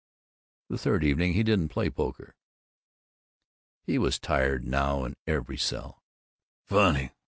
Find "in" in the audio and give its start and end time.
5.05-5.13